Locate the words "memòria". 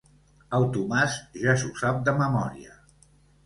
2.25-2.79